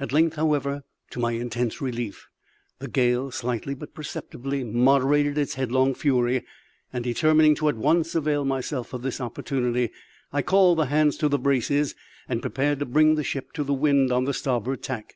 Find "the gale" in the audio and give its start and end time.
2.80-3.30